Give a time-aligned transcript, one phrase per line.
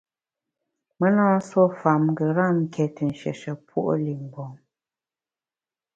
[0.99, 4.53] Me na nsuo fam ngeram ké te nshiéshe puo’ li mgbom.